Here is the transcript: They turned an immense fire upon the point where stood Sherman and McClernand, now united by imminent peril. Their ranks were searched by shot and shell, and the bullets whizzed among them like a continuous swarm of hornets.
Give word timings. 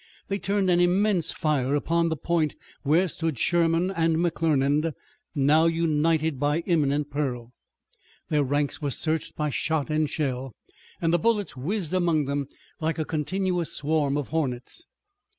They 0.29 0.39
turned 0.39 0.67
an 0.71 0.79
immense 0.79 1.31
fire 1.31 1.75
upon 1.75 2.09
the 2.09 2.15
point 2.17 2.55
where 2.81 3.07
stood 3.07 3.37
Sherman 3.37 3.91
and 3.91 4.15
McClernand, 4.17 4.93
now 5.35 5.67
united 5.67 6.39
by 6.39 6.61
imminent 6.61 7.11
peril. 7.11 7.53
Their 8.29 8.41
ranks 8.43 8.81
were 8.81 8.89
searched 8.89 9.35
by 9.35 9.51
shot 9.51 9.91
and 9.91 10.09
shell, 10.09 10.55
and 11.03 11.13
the 11.13 11.19
bullets 11.19 11.55
whizzed 11.55 11.93
among 11.93 12.25
them 12.25 12.47
like 12.79 12.97
a 12.97 13.05
continuous 13.05 13.73
swarm 13.73 14.17
of 14.17 14.29
hornets. 14.29 14.87